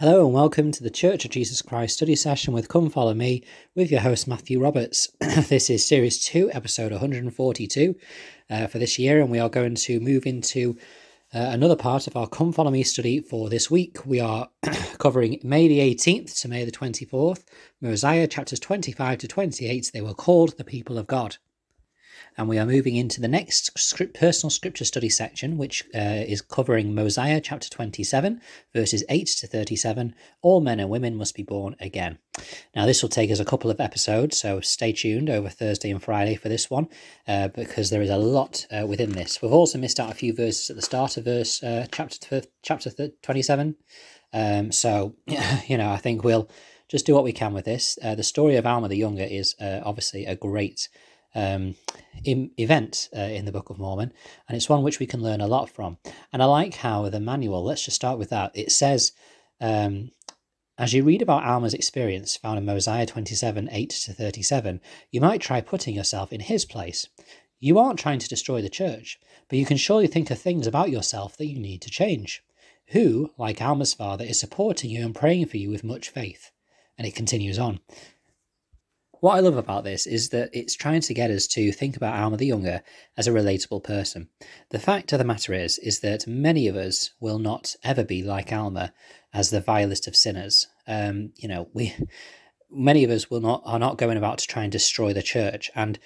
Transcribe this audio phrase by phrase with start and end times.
[0.00, 3.42] Hello and welcome to the Church of Jesus Christ study session with Come Follow Me
[3.74, 5.08] with your host Matthew Roberts.
[5.48, 7.96] this is series 2, episode 142
[8.48, 10.78] uh, for this year, and we are going to move into
[11.34, 14.06] uh, another part of our Come Follow Me study for this week.
[14.06, 14.48] We are
[14.98, 17.42] covering May the 18th to May the 24th,
[17.80, 19.90] Mosiah chapters 25 to 28.
[19.92, 21.38] They were called the people of God
[22.36, 26.40] and we are moving into the next script, personal scripture study section, which uh, is
[26.40, 28.40] covering Mosiah chapter 27,
[28.74, 30.14] verses 8 to 37.
[30.42, 32.18] All men and women must be born again.
[32.74, 36.02] Now, this will take us a couple of episodes, so stay tuned over Thursday and
[36.02, 36.88] Friday for this one,
[37.26, 39.42] uh, because there is a lot uh, within this.
[39.42, 42.90] We've also missed out a few verses at the start of verse uh, chapter chapter
[43.22, 43.76] 27.
[44.32, 45.14] Um, so,
[45.66, 46.48] you know, I think we'll
[46.88, 47.98] just do what we can with this.
[48.02, 50.88] Uh, the story of Alma the Younger is uh, obviously a great
[51.34, 51.74] um,
[52.24, 54.12] event uh, in the Book of Mormon,
[54.48, 55.98] and it's one which we can learn a lot from.
[56.32, 58.52] And I like how the manual, let's just start with that.
[58.54, 59.12] It says,
[59.60, 60.10] um,
[60.78, 65.40] as you read about Alma's experience found in Mosiah 27 8 to 37, you might
[65.40, 67.08] try putting yourself in his place.
[67.58, 70.90] You aren't trying to destroy the church, but you can surely think of things about
[70.90, 72.44] yourself that you need to change.
[72.92, 76.52] Who, like Alma's father, is supporting you and praying for you with much faith?
[76.96, 77.80] And it continues on.
[79.20, 82.16] What I love about this is that it's trying to get us to think about
[82.16, 82.82] Alma the Younger
[83.16, 84.28] as a relatable person.
[84.70, 88.22] The fact of the matter is, is that many of us will not ever be
[88.22, 88.92] like Alma
[89.32, 90.68] as the vilest of sinners.
[90.86, 91.94] Um, you know, we
[92.70, 95.70] many of us will not are not going about to try and destroy the church,
[95.74, 95.98] and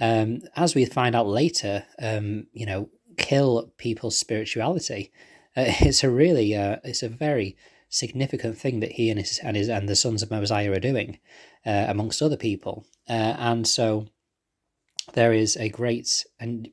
[0.00, 5.12] um, as we find out later, um, you know, kill people's spirituality.
[5.56, 7.56] Uh, it's a really, uh, it's a very
[7.94, 11.18] significant thing that he and his and his and the sons of Mosiah are doing,
[11.64, 12.84] uh, amongst other people.
[13.08, 14.06] Uh, and so
[15.12, 16.68] there is a great and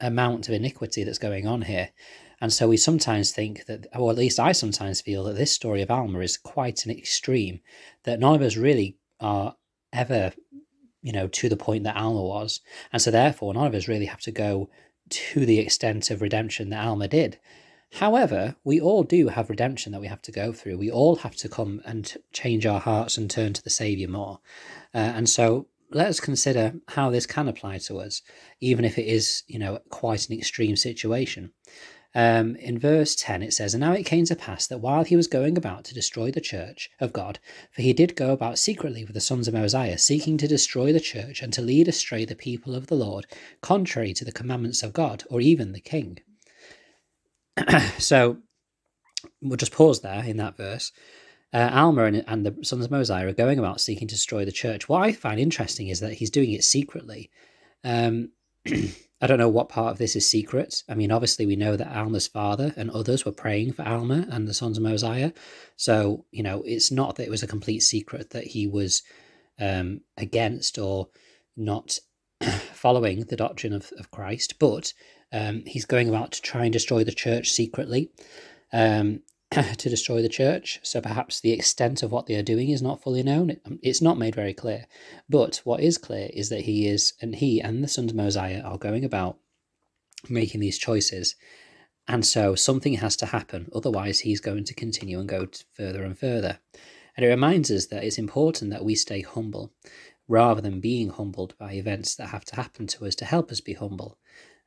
[0.00, 1.90] amount of iniquity that's going on here.
[2.40, 5.80] And so we sometimes think that, or at least I sometimes feel that this story
[5.82, 7.60] of Alma is quite an extreme,
[8.04, 9.56] that none of us really are
[9.92, 10.32] ever,
[11.02, 12.60] you know, to the point that Alma was.
[12.92, 14.68] And so therefore, none of us really have to go
[15.08, 17.38] to the extent of redemption that Alma did.
[17.96, 20.76] However, we all do have redemption that we have to go through.
[20.76, 24.40] We all have to come and change our hearts and turn to the Saviour more.
[24.94, 28.20] Uh, and so let us consider how this can apply to us,
[28.60, 31.52] even if it is, you know, quite an extreme situation.
[32.14, 35.16] Um, in verse 10, it says, And now it came to pass that while he
[35.16, 37.38] was going about to destroy the church of God,
[37.72, 41.00] for he did go about secretly with the sons of Mosiah, seeking to destroy the
[41.00, 43.26] church and to lead astray the people of the Lord,
[43.62, 46.18] contrary to the commandments of God, or even the king.
[47.98, 48.38] so
[49.40, 50.92] we'll just pause there in that verse.
[51.52, 54.52] Uh, Alma and, and, the sons of Mosiah are going about seeking to destroy the
[54.52, 54.88] church.
[54.88, 57.30] What I find interesting is that he's doing it secretly.
[57.84, 58.30] Um,
[59.20, 60.82] I don't know what part of this is secret.
[60.88, 64.46] I mean, obviously, we know that Alma's father and others were praying for Alma and
[64.46, 65.32] the sons of Mosiah.
[65.76, 69.02] So, you know, it's not that it was a complete secret that he was
[69.58, 71.08] um, against or
[71.56, 71.98] not
[72.74, 74.92] following the doctrine of, of Christ, but
[75.32, 78.10] um, he's going about to try and destroy the church secretly,
[78.72, 79.20] um,
[79.50, 80.80] to destroy the church.
[80.82, 83.56] So perhaps the extent of what they are doing is not fully known.
[83.64, 84.86] Um, it's not made very clear.
[85.28, 88.60] But what is clear is that he is, and he and the sons of Mosiah
[88.60, 89.38] are going about
[90.28, 91.36] making these choices.
[92.08, 93.68] And so something has to happen.
[93.74, 96.58] Otherwise, he's going to continue and go further and further.
[97.16, 99.72] And it reminds us that it's important that we stay humble
[100.28, 103.60] rather than being humbled by events that have to happen to us to help us
[103.60, 104.18] be humble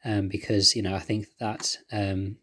[0.05, 2.37] um, because you know I think that um,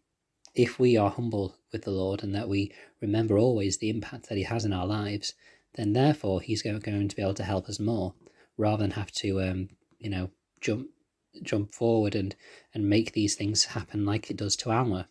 [0.55, 4.37] if we are humble with the Lord and that we remember always the impact that
[4.37, 5.33] He has in our lives,
[5.75, 8.13] then therefore He's going to be able to help us more,
[8.57, 9.69] rather than have to um,
[9.99, 10.29] you know
[10.61, 10.87] jump
[11.43, 12.35] jump forward and
[12.73, 15.07] and make these things happen like it does to Alma.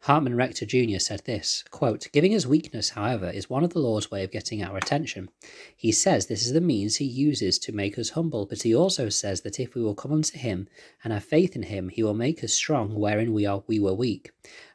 [0.00, 0.98] Hartman Rector Jr.
[0.98, 4.62] said this quote, Giving us weakness, however, is one of the Lord's way of getting
[4.62, 5.30] our attention.
[5.76, 9.08] He says this is the means he uses to make us humble, but he also
[9.08, 10.68] says that if we will come unto him
[11.02, 13.94] and have faith in him, he will make us strong wherein we are we were
[13.94, 14.30] weak.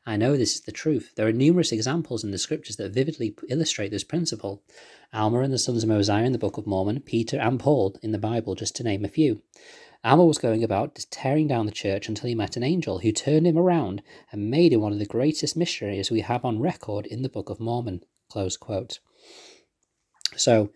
[0.06, 1.14] I know this is the truth.
[1.16, 4.64] There are numerous examples in the scriptures that vividly illustrate this principle.
[5.14, 8.12] Alma and the sons of Mosiah in the Book of Mormon, Peter and Paul in
[8.12, 9.42] the Bible, just to name a few.
[10.04, 13.46] Alma was going about tearing down the church until he met an angel who turned
[13.46, 14.02] him around
[14.32, 17.50] and made him one of the greatest missionaries we have on record in the Book
[17.50, 18.02] of Mormon.
[18.30, 19.00] Close quote.
[20.36, 20.72] So,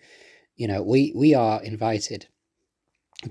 [0.55, 2.27] you know, we, we are invited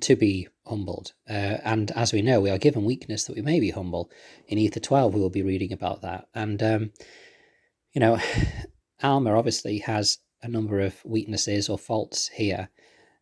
[0.01, 1.13] to be humbled.
[1.29, 4.11] Uh, and as we know, we are given weakness that we may be humble.
[4.49, 6.27] In Ether 12, we will be reading about that.
[6.35, 6.91] And, um,
[7.93, 8.19] you know,
[9.03, 12.69] Alma obviously has a number of weaknesses or faults here.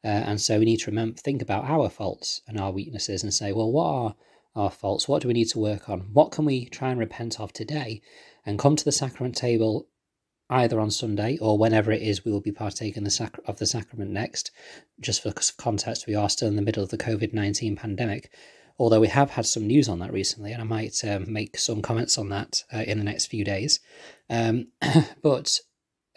[0.05, 3.33] Uh, and so we need to remember, think about our faults and our weaknesses and
[3.33, 4.15] say, well, what are
[4.55, 5.09] our faults?
[5.09, 6.01] What do we need to work on?
[6.13, 8.03] What can we try and repent of today
[8.45, 9.87] and come to the sacrament table
[10.53, 14.11] either on Sunday or whenever it is we will be partaking the of the sacrament
[14.11, 14.51] next.
[15.01, 18.31] Just for context, we are still in the middle of the COVID 19 pandemic,
[18.79, 21.81] although we have had some news on that recently, and I might um, make some
[21.81, 23.81] comments on that uh, in the next few days.
[24.29, 24.69] Um,
[25.23, 25.59] but,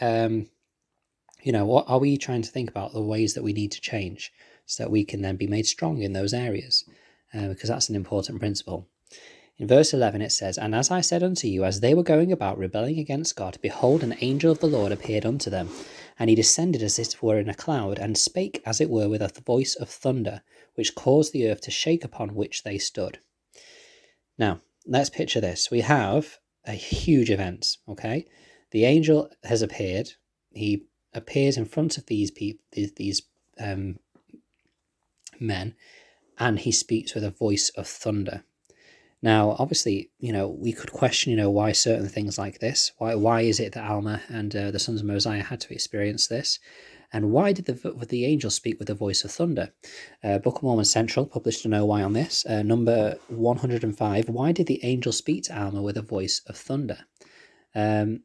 [0.02, 0.48] um,
[1.46, 3.80] you know, what are we trying to think about the ways that we need to
[3.80, 4.34] change
[4.66, 6.84] so that we can then be made strong in those areas?
[7.32, 8.88] Uh, because that's an important principle.
[9.60, 12.32] In verse 11 it says, And as I said unto you, as they were going
[12.32, 15.70] about rebelling against God, behold, an angel of the Lord appeared unto them.
[16.18, 19.22] And he descended as it were in a cloud, and spake as it were with
[19.22, 20.42] a voice of thunder,
[20.74, 23.20] which caused the earth to shake upon which they stood.
[24.36, 25.70] Now, let's picture this.
[25.70, 28.26] We have a huge event, okay?
[28.72, 30.14] The angel has appeared.
[30.52, 33.22] He appears in front of these people, these, these
[33.60, 34.00] um,
[35.40, 35.76] men,
[36.38, 38.44] and he speaks with a voice of thunder.
[39.22, 42.92] Now, obviously, you know, we could question, you know, why certain things like this.
[42.98, 46.28] Why why is it that Alma and uh, the sons of Mosiah had to experience
[46.28, 46.60] this?
[47.12, 49.72] And why did the the angel speak with the voice of thunder?
[50.24, 54.30] Uh, Book of Mormon Central published an KnoWhy on this, uh, number 105.
[54.30, 57.00] Why did the angel speak to Alma with a voice of thunder?
[57.74, 58.24] Um,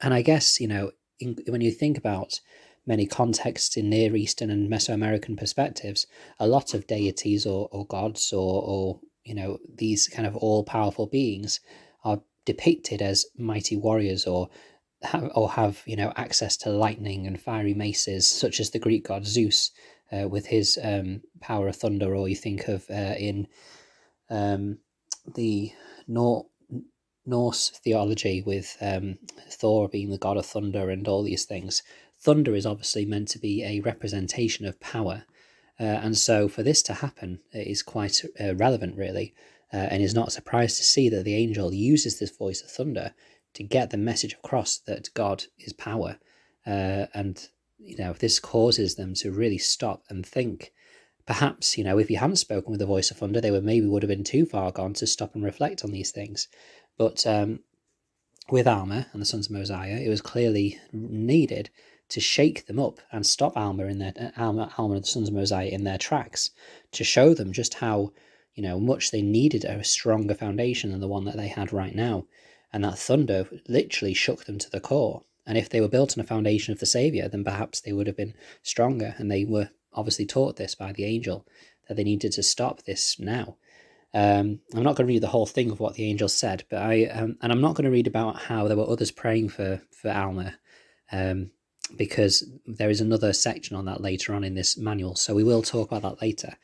[0.00, 2.40] and I guess, you know, in, when you think about
[2.86, 6.06] many contexts in Near Eastern and Mesoamerican perspectives,
[6.38, 10.64] a lot of deities or, or gods or, or you know, these kind of all
[10.64, 11.60] powerful beings
[12.04, 14.48] are depicted as mighty warriors or
[15.02, 19.06] have, or have, you know, access to lightning and fiery maces, such as the Greek
[19.06, 19.70] god Zeus
[20.10, 23.46] uh, with his um, power of thunder, or you think of uh, in
[24.30, 24.78] um,
[25.34, 25.70] the
[26.06, 26.46] Nor-
[27.28, 29.18] Norse theology with um,
[29.50, 31.82] Thor being the god of thunder and all these things.
[32.18, 35.24] Thunder is obviously meant to be a representation of power
[35.80, 39.34] uh, and so for this to happen is quite uh, relevant, really,
[39.72, 43.14] uh, and is not surprised to see that the angel uses this voice of thunder
[43.54, 46.18] to get the message across that God is power.
[46.66, 47.48] Uh, and,
[47.78, 50.72] you know, this causes them to really stop and think.
[51.28, 53.86] Perhaps, you know, if you hadn't spoken with the voice of thunder, they would maybe
[53.86, 56.48] would have been too far gone to stop and reflect on these things.
[56.96, 57.60] But um,
[58.50, 61.68] with Alma and the sons of Mosiah, it was clearly needed
[62.08, 65.28] to shake them up and stop Alma in their uh, Alma, Alma and the Sons
[65.28, 66.48] of Mosiah in their tracks
[66.92, 68.10] to show them just how
[68.54, 71.94] you know much they needed a stronger foundation than the one that they had right
[71.94, 72.24] now,
[72.72, 75.24] and that thunder literally shook them to the core.
[75.46, 78.06] And if they were built on a foundation of the Savior, then perhaps they would
[78.06, 79.14] have been stronger.
[79.16, 81.46] And they were obviously taught this by the angel
[81.86, 83.56] that they needed to stop this now.
[84.14, 86.80] Um, I'm not going to read the whole thing of what the angel said, but
[86.80, 89.82] I um, and I'm not going to read about how there were others praying for
[89.90, 90.54] for Alma.
[91.10, 91.50] Um,
[91.96, 95.14] because there is another section on that later on in this manual.
[95.14, 96.54] So we will talk about that later.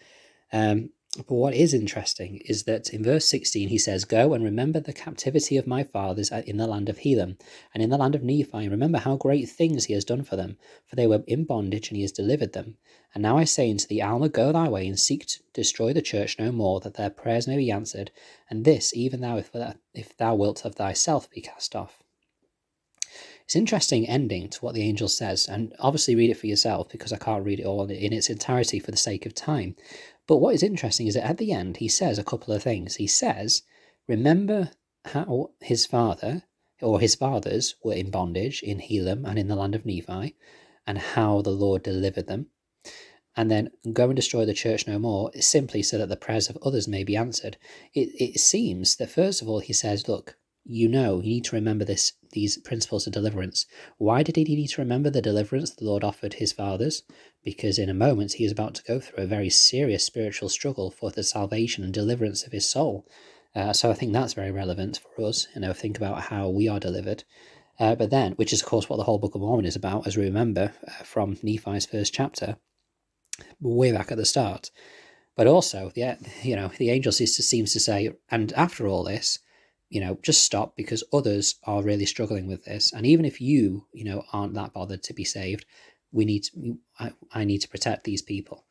[1.17, 4.93] But what is interesting is that in verse 16 he says, Go and remember the
[4.93, 7.39] captivity of my fathers in the land of Helam
[7.73, 10.57] and in the land of Nephi, remember how great things he has done for them,
[10.87, 12.79] for they were in bondage and he has delivered them.
[13.15, 16.03] And now I say unto thee, Alma, go thy way and seek to destroy the
[16.03, 18.11] church no more, that their prayers may be answered,
[18.51, 19.37] and this even thou
[19.95, 22.04] if thou wilt of thyself be cast off.
[23.45, 27.13] It's interesting ending to what the angel says, and obviously read it for yourself because
[27.13, 29.77] I can't read it all in its entirety for the sake of time.
[30.27, 32.97] But what is interesting is that at the end he says a couple of things.
[32.97, 33.63] He says,
[34.09, 34.71] Remember
[35.05, 36.45] how his father
[36.81, 40.35] or his fathers were in bondage in Helam and in the land of Nephi,
[40.87, 42.47] and how the Lord delivered them.
[43.37, 46.59] And then go and destroy the church no more, simply so that the prayers of
[46.63, 47.57] others may be answered.
[47.93, 51.57] It, it seems that first of all he says, Look, you know, you need to
[51.57, 53.67] remember this these principles of deliverance.
[53.99, 57.03] Why did he need to remember the deliverance the Lord offered his fathers?
[57.45, 60.91] Because in a moment he is about to go through a very serious spiritual struggle
[60.91, 63.07] for the salvation and deliverance of his soul.
[63.55, 66.67] Uh, so I think that's very relevant for us, you know, think about how we
[66.67, 67.23] are delivered.
[67.79, 70.07] Uh, but then, which is of course what the whole Book of Mormon is about,
[70.07, 72.57] as we remember uh, from Nephi's first chapter,
[73.61, 74.71] way back at the start.
[75.37, 79.41] But also, yeah, you know, the angel seems to say, and after all this,
[79.89, 82.93] you know, just stop because others are really struggling with this.
[82.93, 85.67] And even if you, you know, aren't that bothered to be saved,
[86.13, 88.65] we need to, I, I need to protect these people.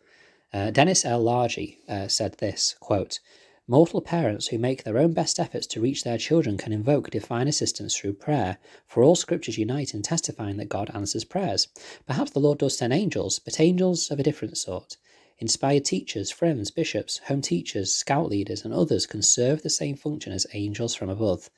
[0.54, 1.24] Uh, Dennis L.
[1.24, 3.20] Largey uh, said this quote,
[3.68, 7.48] Mortal parents who make their own best efforts to reach their children can invoke divine
[7.48, 11.70] assistance through prayer, for all scriptures unite in testifying that God answers prayers.
[12.06, 14.98] Perhaps the Lord does send angels, but angels of a different sort.
[15.40, 20.32] Inspired teachers, friends, bishops, home teachers, scout leaders, and others can serve the same function
[20.32, 21.50] as angels from above.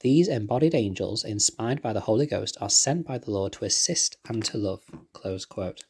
[0.00, 4.16] These embodied angels, inspired by the Holy Ghost, are sent by the Lord to assist
[4.28, 4.82] and to love.
[5.12, 5.84] Close quote.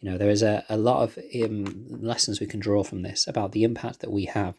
[0.00, 3.26] You know, there is a, a lot of um, lessons we can draw from this
[3.26, 4.58] about the impact that we have.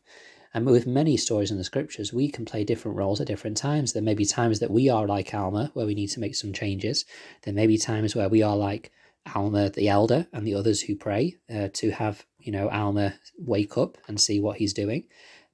[0.54, 3.94] And with many stories in the scriptures, we can play different roles at different times.
[3.94, 6.52] There may be times that we are like Alma, where we need to make some
[6.52, 7.06] changes.
[7.44, 8.92] There may be times where we are like
[9.36, 13.78] Alma the elder and the others who pray uh, to have, you know, Alma wake
[13.78, 15.06] up and see what he's doing.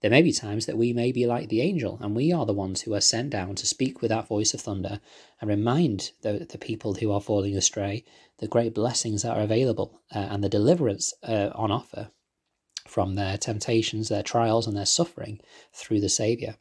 [0.01, 2.53] There may be times that we may be like the angel, and we are the
[2.53, 4.99] ones who are sent down to speak with that voice of thunder
[5.41, 8.03] and remind the, the people who are falling astray
[8.39, 12.11] the great blessings that are available uh, and the deliverance uh, on offer
[12.87, 15.39] from their temptations, their trials, and their suffering
[15.73, 16.55] through the Saviour.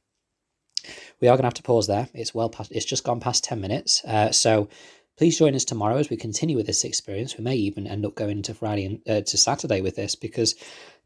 [1.20, 2.08] We are going to have to pause there.
[2.14, 2.72] It's well past.
[2.72, 4.04] It's just gone past ten minutes.
[4.04, 4.68] Uh, so
[5.16, 7.38] Please join us tomorrow as we continue with this experience.
[7.38, 10.54] We may even end up going to Friday and uh, to Saturday with this because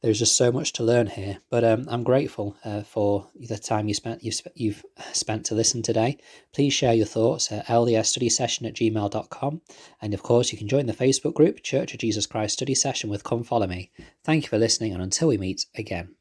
[0.00, 1.38] there's just so much to learn here.
[1.50, 5.82] But um, I'm grateful uh, for the time you spent you've, you've spent to listen
[5.82, 6.18] today.
[6.54, 9.60] Please share your thoughts at ldsstudysession at gmail.com.
[10.00, 13.10] And of course, you can join the Facebook group Church of Jesus Christ Study Session
[13.10, 13.90] with Come Follow Me.
[14.24, 16.14] Thank you for listening, and until we meet again.